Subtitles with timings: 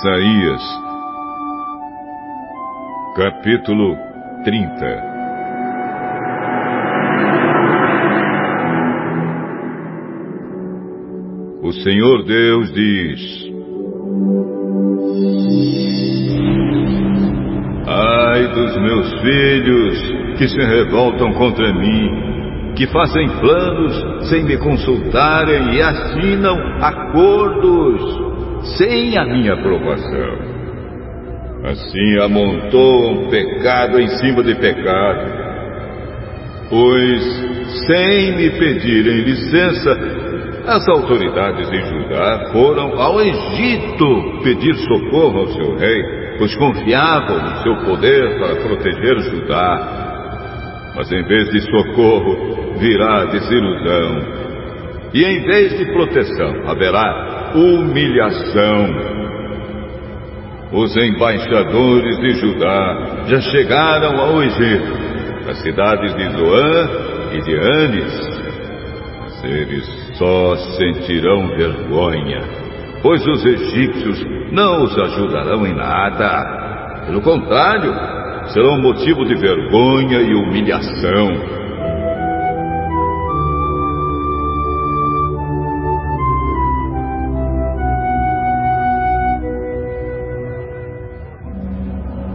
[0.00, 0.62] Isaías,
[3.16, 3.94] capítulo
[4.44, 5.02] 30
[11.62, 13.20] O Senhor Deus diz:
[17.86, 25.74] Ai dos meus filhos que se revoltam contra mim, que fazem planos sem me consultarem
[25.74, 28.29] e assinam acordos
[28.78, 30.60] sem a minha aprovação.
[31.64, 35.40] Assim amontoam pecado em cima de pecado.
[36.70, 37.22] Pois,
[37.86, 39.90] sem me pedirem licença,
[40.66, 46.02] as autoridades de Judá foram ao Egito pedir socorro ao seu rei,
[46.38, 50.92] pois confiavam no seu poder para proteger Judá.
[50.96, 54.40] Mas em vez de socorro, virá desilusão.
[55.12, 59.20] E em vez de proteção, haverá humilhação.
[60.72, 64.92] Os embaixadores de Judá já chegaram ao Egito,
[65.48, 66.88] às cidades de Zoan
[67.32, 68.30] e de Anis.
[69.20, 72.42] Mas eles só sentirão vergonha,
[73.02, 77.04] pois os egípcios não os ajudarão em nada.
[77.06, 77.92] Pelo contrário,
[78.52, 81.59] serão motivo de vergonha e humilhação.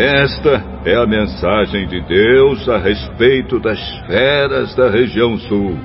[0.00, 5.76] Esta é a mensagem de Deus a respeito das feras da região sul.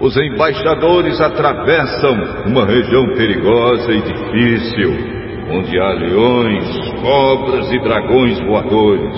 [0.00, 2.12] os embaixadores atravessam
[2.46, 4.90] uma região perigosa e difícil,
[5.48, 9.16] onde há leões, cobras e dragões voadores.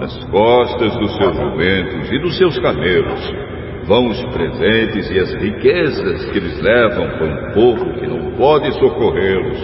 [0.00, 3.51] Nas costas dos seus jumentos e dos seus camelos
[3.86, 8.72] vão os presentes e as riquezas que eles levam para um povo que não pode
[8.78, 9.58] socorrê-los,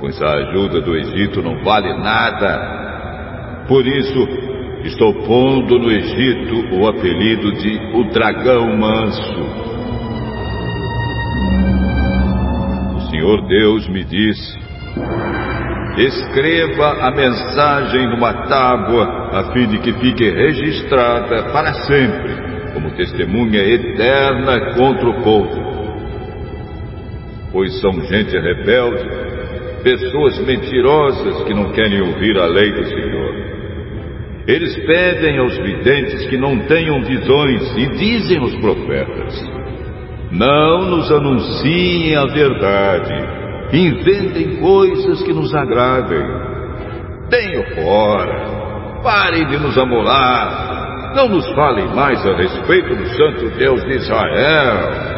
[0.00, 3.64] pois a ajuda do Egito não vale nada.
[3.68, 4.26] Por isso,
[4.84, 9.40] Estou pondo no Egito o apelido de o dragão manso.
[12.96, 14.58] O Senhor Deus me disse:
[15.98, 23.60] Escreva a mensagem numa tábua, a fim de que fique registrada para sempre, como testemunha
[23.60, 25.72] eterna contra o povo.
[27.52, 29.08] Pois são gente rebelde,
[29.82, 33.42] pessoas mentirosas que não querem ouvir a lei do Senhor.
[34.46, 39.50] Eles pedem aos videntes que não tenham visões e dizem aos profetas:
[40.32, 43.14] Não nos anunciem a verdade,
[43.72, 46.24] inventem coisas que nos agradem.
[47.30, 50.71] Tenham fora, parem de nos amolar,
[51.14, 55.12] não nos falem mais a respeito do Santo Deus de Israel.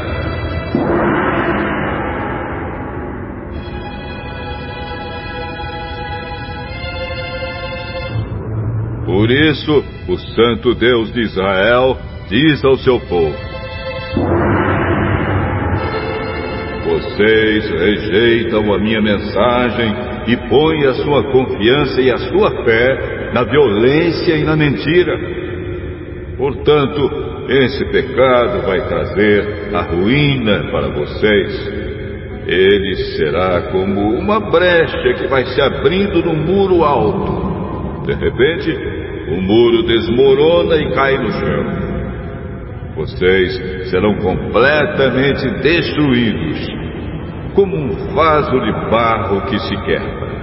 [9.06, 11.96] Por isso, o Santo Deus de Israel
[12.28, 13.36] diz ao seu povo:
[16.84, 19.94] Vocês rejeitam a minha mensagem
[20.26, 25.43] e põem a sua confiança e a sua fé na violência e na mentira.
[26.36, 31.84] Portanto, esse pecado vai trazer a ruína para vocês.
[32.46, 38.04] Ele será como uma brecha que vai se abrindo no muro alto.
[38.06, 38.70] De repente,
[39.28, 41.84] o muro desmorona e cai no chão.
[42.96, 46.66] Vocês serão completamente destruídos,
[47.54, 50.33] como um vaso de barro que se quebra.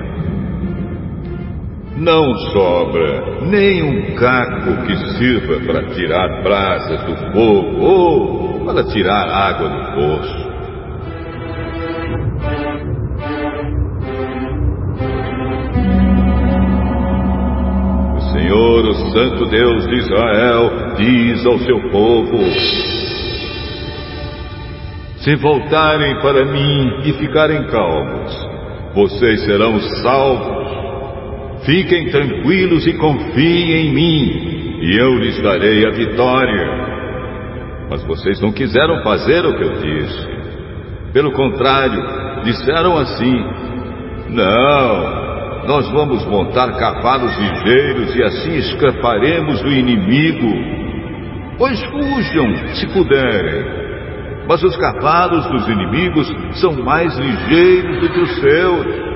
[2.02, 9.30] Não sobra nem um caco que sirva para tirar brasas do fogo ou para tirar
[9.30, 10.52] água do poço.
[18.34, 22.38] Senhor, o Santo Deus de Israel, diz ao seu povo:
[25.18, 28.50] Se voltarem para mim e ficarem calmos,
[28.96, 30.61] vocês serão salvos.
[31.66, 36.82] Fiquem tranquilos e confiem em mim, e eu lhes darei a vitória.
[37.90, 40.28] Mas vocês não quiseram fazer o que eu disse.
[41.14, 43.36] Pelo contrário, disseram assim:
[44.30, 50.52] Não, nós vamos montar cavalos ligeiros e assim escaparemos do inimigo.
[51.60, 53.82] Pois fujam, se puderem.
[54.48, 59.11] Mas os cavalos dos inimigos são mais ligeiros do que os seus.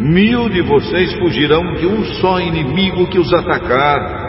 [0.00, 4.22] Mil de vocês fugirão de um só inimigo que os atacar.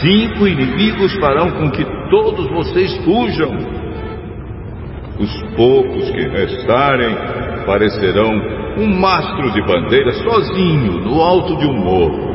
[0.00, 3.56] Cinco inimigos farão com que todos vocês fujam.
[5.18, 7.16] Os poucos que restarem
[7.64, 8.32] parecerão
[8.78, 12.26] um mastro de bandeira sozinho no alto de um morro.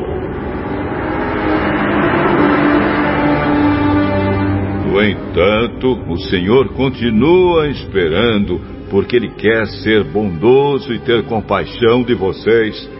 [4.90, 8.60] No entanto, o Senhor continua esperando,
[8.92, 12.90] porque Ele quer ser bondoso e ter compaixão de vocês,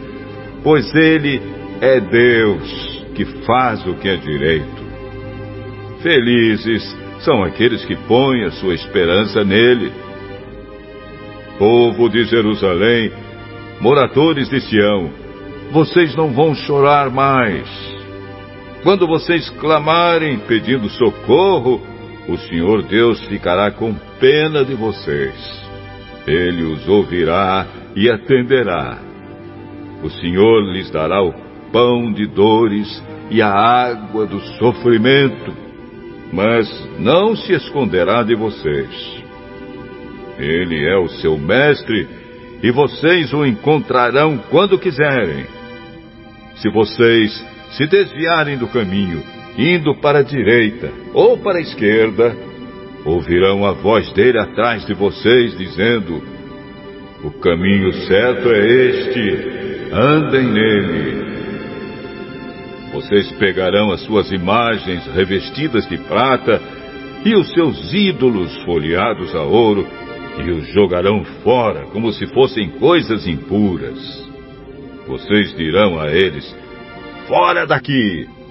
[0.65, 1.39] pois Ele
[1.83, 4.83] é Deus que faz o que é direito.
[6.01, 9.93] Felizes são aqueles que põem a sua esperança nele.
[11.59, 13.13] Povo de Jerusalém,
[13.79, 15.11] moradores de Sião,
[15.73, 17.69] vocês não vão chorar mais.
[18.83, 21.83] Quando vocês clamarem pedindo socorro,
[22.27, 25.63] o Senhor Deus ficará com pena de vocês.
[26.27, 27.67] Ele os ouvirá
[27.97, 28.99] e atenderá.
[30.03, 31.33] O Senhor lhes dará o
[31.73, 35.63] pão de dores e a água do sofrimento
[36.33, 36.67] mas
[36.99, 39.23] não se esconderá de vocês.
[40.39, 42.09] Ele é o seu mestre
[42.63, 45.45] e vocês o encontrarão quando quiserem.
[46.57, 49.23] Se vocês se desviarem do caminho,
[49.59, 52.35] indo para a direita ou para a esquerda,
[53.05, 56.23] ouvirão a voz dele atrás de vocês dizendo:
[57.25, 61.33] O caminho certo é este, andem nele.
[62.93, 66.61] Vocês pegarão as suas imagens revestidas de prata
[67.25, 69.87] e os seus ídolos folheados a ouro
[70.45, 74.31] e os jogarão fora como se fossem coisas impuras.
[75.07, 76.55] Vocês dirão a eles:
[77.27, 78.42] Fora daqui!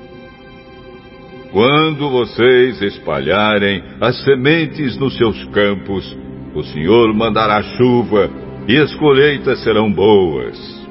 [1.51, 6.17] Quando vocês espalharem as sementes nos seus campos,
[6.55, 8.29] o Senhor mandará chuva
[8.67, 10.81] e as colheitas serão boas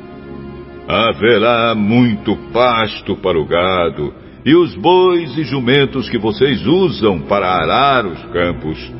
[0.91, 4.13] haverá muito pasto para o gado,
[4.45, 8.93] e os bois e jumentos que vocês usam para arar os campos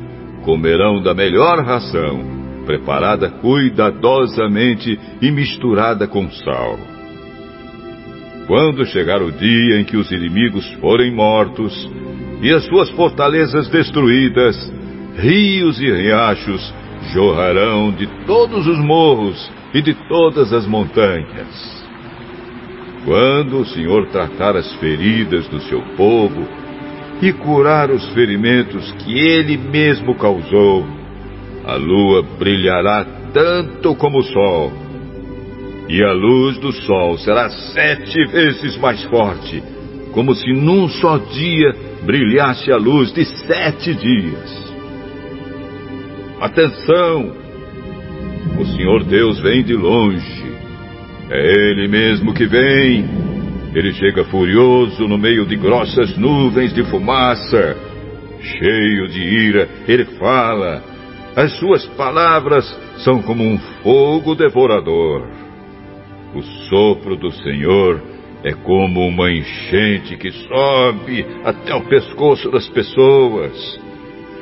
[0.45, 2.21] comerão da melhor ração,
[2.65, 6.90] preparada cuidadosamente e misturada com sal.
[8.51, 11.89] Quando chegar o dia em que os inimigos forem mortos
[12.41, 14.57] e as suas fortalezas destruídas,
[15.15, 16.73] rios e riachos
[17.13, 21.87] jorrarão de todos os morros e de todas as montanhas.
[23.05, 26.45] Quando o Senhor tratar as feridas do seu povo
[27.21, 30.85] e curar os ferimentos que ele mesmo causou,
[31.63, 34.73] a lua brilhará tanto como o sol,
[35.93, 39.61] e a luz do sol será sete vezes mais forte,
[40.13, 44.73] como se num só dia brilhasse a luz de sete dias.
[46.39, 47.35] Atenção!
[48.59, 50.51] O Senhor Deus vem de longe
[51.33, 53.05] é ele mesmo que vem.
[53.73, 57.77] Ele chega furioso no meio de grossas nuvens de fumaça.
[58.41, 60.83] Cheio de ira, ele fala.
[61.33, 62.65] As suas palavras
[62.97, 65.40] são como um fogo devorador.
[66.33, 68.01] O sopro do Senhor
[68.43, 73.79] é como uma enchente que sobe até o pescoço das pessoas.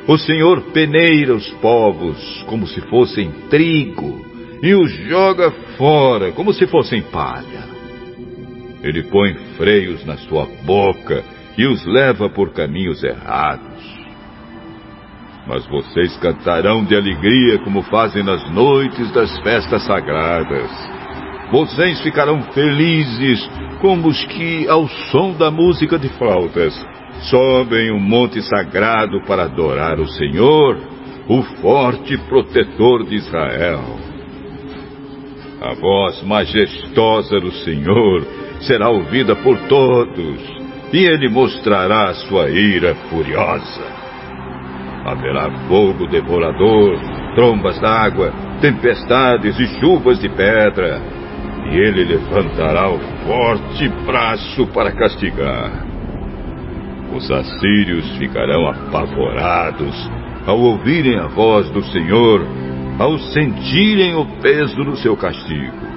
[0.06, 4.24] O Senhor peneira os povos como se fossem trigo
[4.62, 7.68] e os joga fora como se fossem palha.
[8.82, 11.22] Ele põe freios na sua boca
[11.58, 14.00] e os leva por caminhos errados.
[15.46, 20.89] Mas vocês cantarão de alegria como fazem nas noites das festas sagradas.
[21.50, 23.48] Vocês ficarão felizes
[23.80, 26.74] como os que, ao som da música de flautas,
[27.28, 30.78] sobem o um monte sagrado para adorar o Senhor,
[31.28, 33.82] o forte protetor de Israel.
[35.60, 38.24] A voz majestosa do Senhor
[38.60, 40.40] será ouvida por todos,
[40.92, 44.00] e ele mostrará sua ira furiosa.
[45.04, 46.98] Haverá fogo devorador,
[47.34, 51.19] trombas d'água, tempestades e chuvas de pedra,
[51.70, 55.86] e ele levantará o forte braço para castigar.
[57.14, 60.10] Os assírios ficarão apavorados
[60.46, 62.44] ao ouvirem a voz do Senhor
[62.98, 65.90] ao sentirem o peso do seu castigo.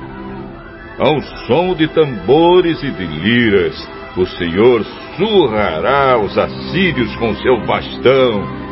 [0.98, 4.86] Ao som de tambores e de liras, o Senhor
[5.18, 8.64] surrará os assírios com seu bastão.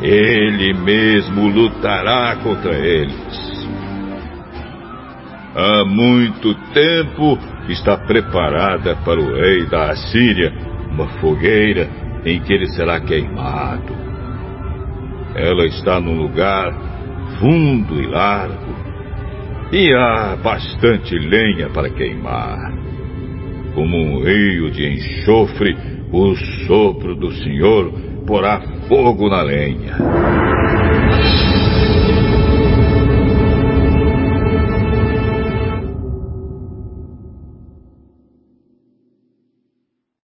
[0.00, 3.55] Ele mesmo lutará contra eles.
[5.58, 10.52] Há muito tempo está preparada para o rei da Assíria
[10.90, 11.88] uma fogueira
[12.26, 13.94] em que ele será queimado.
[15.34, 16.74] Ela está num lugar
[17.40, 18.76] fundo e largo,
[19.72, 22.74] e há bastante lenha para queimar.
[23.74, 25.74] Como um rio de enxofre,
[26.12, 26.34] o
[26.66, 27.92] sopro do Senhor
[28.26, 30.45] porá fogo na lenha.